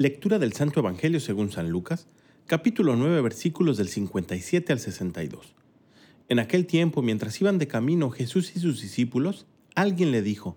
Lectura 0.00 0.38
del 0.38 0.52
Santo 0.52 0.78
Evangelio 0.78 1.18
según 1.18 1.50
San 1.50 1.70
Lucas, 1.70 2.06
capítulo 2.46 2.94
9, 2.94 3.20
versículos 3.20 3.76
del 3.78 3.88
57 3.88 4.72
al 4.72 4.78
62. 4.78 5.56
En 6.28 6.38
aquel 6.38 6.66
tiempo, 6.66 7.02
mientras 7.02 7.40
iban 7.40 7.58
de 7.58 7.66
camino 7.66 8.08
Jesús 8.10 8.54
y 8.54 8.60
sus 8.60 8.80
discípulos, 8.80 9.46
alguien 9.74 10.12
le 10.12 10.22
dijo, 10.22 10.56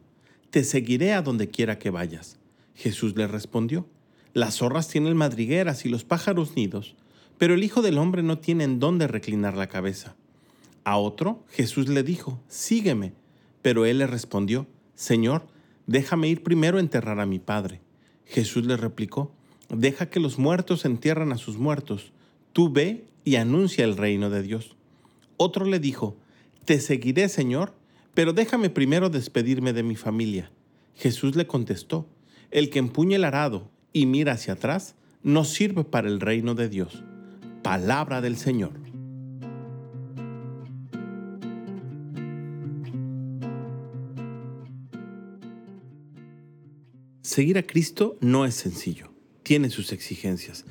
Te 0.52 0.64
seguiré 0.64 1.14
a 1.14 1.24
donde 1.24 1.48
quiera 1.48 1.80
que 1.80 1.90
vayas. 1.90 2.38
Jesús 2.76 3.16
le 3.16 3.26
respondió, 3.26 3.88
Las 4.36 4.58
zorras 4.58 4.90
tienen 4.90 5.18
madrigueras 5.18 5.88
y 5.88 5.90
los 5.90 6.04
pájaros 6.04 6.56
nidos, 6.56 6.96
pero 7.40 7.56
el 7.56 7.64
Hijo 7.64 7.82
del 7.82 7.98
Hombre 7.98 8.22
no 8.22 8.38
tiene 8.38 8.64
en 8.64 8.78
dónde 8.78 9.08
reclinar 9.08 9.58
la 9.58 9.70
cabeza. 9.70 10.16
A 10.84 10.98
otro 10.98 11.44
Jesús 11.50 11.90
le 11.90 12.04
dijo, 12.04 12.40
Sígueme. 12.48 13.14
Pero 13.64 13.88
él 13.88 13.98
le 13.98 14.06
respondió, 14.06 14.68
Señor, 14.94 15.48
déjame 15.88 16.28
ir 16.28 16.44
primero 16.44 16.78
a 16.78 16.82
enterrar 16.82 17.20
a 17.20 17.26
mi 17.26 17.40
Padre. 17.40 17.82
Jesús 18.32 18.66
le 18.66 18.78
replicó, 18.78 19.34
Deja 19.68 20.10
que 20.10 20.22
los 20.22 20.40
muertos 20.40 20.86
entierran 20.86 21.34
a 21.34 21.38
sus 21.38 21.58
muertos. 21.58 22.14
Tú 22.54 22.72
ve 22.72 23.06
y 23.26 23.36
anuncia 23.36 23.84
el 23.84 23.98
reino 23.98 24.30
de 24.30 24.42
Dios. 24.42 24.78
Otro 25.36 25.66
le 25.66 25.80
dijo, 25.80 26.18
Te 26.64 26.80
seguiré, 26.80 27.28
Señor, 27.28 27.74
pero 28.14 28.32
déjame 28.32 28.70
primero 28.70 29.10
despedirme 29.10 29.74
de 29.74 29.84
mi 29.84 29.98
familia. 29.98 30.50
Jesús 30.96 31.36
le 31.36 31.46
contestó, 31.46 32.08
El 32.52 32.70
que 32.70 32.80
empuña 32.80 33.18
el 33.18 33.26
arado 33.26 33.70
y 33.92 34.06
mira 34.06 34.34
hacia 34.34 34.54
atrás, 34.54 34.96
no 35.24 35.44
sirve 35.44 35.84
para 35.84 36.08
el 36.08 36.22
reino 36.22 36.56
de 36.56 36.70
Dios. 36.70 37.04
Palabra 37.64 38.22
del 38.22 38.38
Señor. 38.38 38.72
Seguir 47.22 47.60
a 47.60 47.64
Cristo 47.64 48.18
no 48.20 48.46
es 48.46 48.56
sencillo, 48.56 49.14
tiene 49.44 49.70
sus 49.70 49.92
exigencias. 49.92 50.66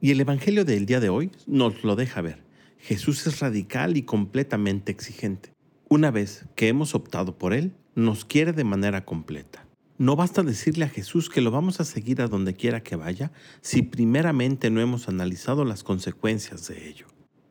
Y 0.00 0.12
el 0.12 0.20
Evangelio 0.20 0.64
del 0.64 0.86
día 0.86 1.00
de 1.00 1.08
hoy 1.08 1.32
nos 1.48 1.82
lo 1.82 1.96
deja 1.96 2.20
ver. 2.20 2.44
Jesús 2.78 3.26
es 3.26 3.40
radical 3.40 3.96
y 3.96 4.02
completamente 4.02 4.92
exigente. 4.92 5.52
Una 5.88 6.12
vez 6.12 6.44
que 6.54 6.68
hemos 6.68 6.94
optado 6.94 7.38
por 7.38 7.52
Él, 7.52 7.72
nos 7.96 8.24
quiere 8.24 8.52
de 8.52 8.62
manera 8.62 9.04
completa. 9.04 9.66
No 9.98 10.14
basta 10.14 10.44
decirle 10.44 10.84
a 10.84 10.90
Jesús 10.90 11.28
que 11.28 11.40
lo 11.40 11.50
vamos 11.50 11.80
a 11.80 11.84
seguir 11.84 12.22
a 12.22 12.28
donde 12.28 12.54
quiera 12.54 12.84
que 12.84 12.94
vaya 12.94 13.32
si 13.60 13.82
primeramente 13.82 14.70
no 14.70 14.80
hemos 14.80 15.08
analizado 15.08 15.64
las 15.64 15.82
consecuencias 15.82 16.68
de 16.68 16.88
ello. 16.88 17.06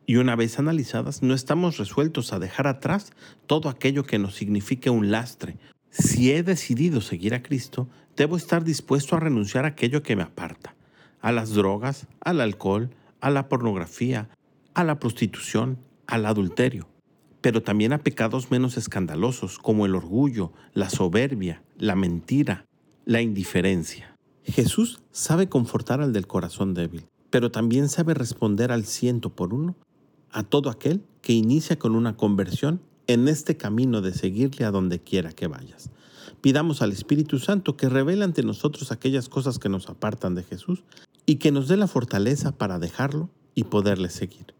Y 0.06 0.16
una 0.16 0.34
vez 0.34 0.58
analizadas, 0.58 1.22
no 1.22 1.34
estamos 1.34 1.76
resueltos 1.76 2.32
a 2.32 2.38
dejar 2.38 2.68
atrás 2.68 3.12
todo 3.46 3.68
aquello 3.68 4.04
que 4.04 4.18
nos 4.18 4.34
signifique 4.34 4.88
un 4.88 5.10
lastre, 5.10 5.58
si 5.98 6.30
he 6.30 6.42
decidido 6.42 7.00
seguir 7.00 7.34
a 7.34 7.42
Cristo, 7.42 7.88
debo 8.16 8.36
estar 8.36 8.64
dispuesto 8.64 9.16
a 9.16 9.20
renunciar 9.20 9.64
a 9.64 9.68
aquello 9.68 10.02
que 10.02 10.16
me 10.16 10.22
aparta, 10.22 10.74
a 11.20 11.32
las 11.32 11.52
drogas, 11.52 12.06
al 12.20 12.40
alcohol, 12.40 12.90
a 13.20 13.30
la 13.30 13.48
pornografía, 13.48 14.28
a 14.74 14.84
la 14.84 14.98
prostitución, 14.98 15.78
al 16.06 16.26
adulterio, 16.26 16.88
pero 17.40 17.62
también 17.62 17.92
a 17.92 17.98
pecados 17.98 18.50
menos 18.50 18.76
escandalosos 18.76 19.58
como 19.58 19.86
el 19.86 19.94
orgullo, 19.94 20.52
la 20.74 20.90
soberbia, 20.90 21.62
la 21.78 21.94
mentira, 21.94 22.64
la 23.04 23.20
indiferencia. 23.20 24.16
Jesús 24.44 25.02
sabe 25.10 25.48
confortar 25.48 26.00
al 26.00 26.12
del 26.12 26.26
corazón 26.26 26.74
débil, 26.74 27.06
pero 27.30 27.50
también 27.50 27.88
sabe 27.88 28.14
responder 28.14 28.72
al 28.72 28.84
ciento 28.84 29.30
por 29.30 29.52
uno 29.52 29.76
a 30.30 30.42
todo 30.42 30.70
aquel 30.70 31.02
que 31.22 31.32
inicia 31.32 31.78
con 31.78 31.94
una 31.94 32.16
conversión 32.16 32.80
en 33.06 33.28
este 33.28 33.56
camino 33.56 34.02
de 34.02 34.12
seguirle 34.12 34.64
a 34.64 34.70
donde 34.70 35.00
quiera 35.00 35.32
que 35.32 35.46
vayas. 35.46 35.90
Pidamos 36.40 36.82
al 36.82 36.92
Espíritu 36.92 37.38
Santo 37.38 37.76
que 37.76 37.88
revele 37.88 38.24
ante 38.24 38.42
nosotros 38.42 38.92
aquellas 38.92 39.28
cosas 39.28 39.58
que 39.58 39.68
nos 39.68 39.88
apartan 39.88 40.34
de 40.34 40.42
Jesús 40.42 40.84
y 41.26 41.36
que 41.36 41.52
nos 41.52 41.68
dé 41.68 41.76
la 41.76 41.88
fortaleza 41.88 42.52
para 42.52 42.78
dejarlo 42.78 43.30
y 43.54 43.64
poderle 43.64 44.10
seguir. 44.10 44.54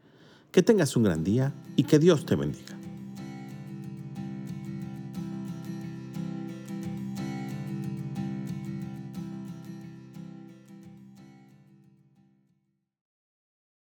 Que 0.50 0.62
tengas 0.62 0.96
un 0.96 1.04
gran 1.04 1.22
día 1.22 1.54
y 1.76 1.84
que 1.84 1.98
Dios 1.98 2.26
te 2.26 2.34
bendiga. 2.34 2.75